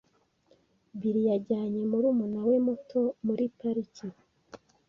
[0.99, 4.07] Bill yajyanye murumuna we muto muri pariki